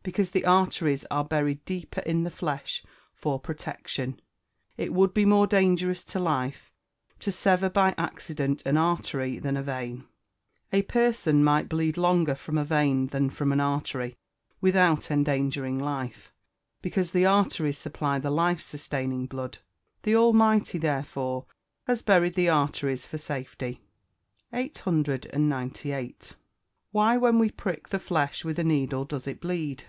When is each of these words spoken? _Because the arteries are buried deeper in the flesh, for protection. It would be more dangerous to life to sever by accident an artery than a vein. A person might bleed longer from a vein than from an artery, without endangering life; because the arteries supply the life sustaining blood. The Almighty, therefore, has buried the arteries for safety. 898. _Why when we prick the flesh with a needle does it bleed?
_Because 0.02 0.30
the 0.30 0.46
arteries 0.46 1.04
are 1.10 1.26
buried 1.26 1.62
deeper 1.66 2.00
in 2.00 2.24
the 2.24 2.30
flesh, 2.30 2.82
for 3.12 3.38
protection. 3.38 4.18
It 4.78 4.94
would 4.94 5.12
be 5.12 5.26
more 5.26 5.46
dangerous 5.46 6.02
to 6.04 6.18
life 6.18 6.72
to 7.18 7.30
sever 7.30 7.68
by 7.68 7.94
accident 7.98 8.62
an 8.64 8.78
artery 8.78 9.38
than 9.38 9.58
a 9.58 9.62
vein. 9.62 10.06
A 10.72 10.80
person 10.80 11.44
might 11.44 11.68
bleed 11.68 11.98
longer 11.98 12.34
from 12.34 12.56
a 12.56 12.64
vein 12.64 13.08
than 13.08 13.28
from 13.28 13.52
an 13.52 13.60
artery, 13.60 14.16
without 14.62 15.10
endangering 15.10 15.78
life; 15.78 16.32
because 16.80 17.10
the 17.12 17.26
arteries 17.26 17.76
supply 17.76 18.18
the 18.18 18.30
life 18.30 18.62
sustaining 18.62 19.26
blood. 19.26 19.58
The 20.04 20.16
Almighty, 20.16 20.78
therefore, 20.78 21.44
has 21.86 22.00
buried 22.00 22.36
the 22.36 22.48
arteries 22.48 23.04
for 23.04 23.18
safety. 23.18 23.82
898. 24.54 26.36
_Why 26.92 27.20
when 27.20 27.38
we 27.38 27.52
prick 27.52 27.90
the 27.90 28.00
flesh 28.00 28.44
with 28.44 28.58
a 28.58 28.64
needle 28.64 29.04
does 29.04 29.28
it 29.28 29.40
bleed? 29.40 29.84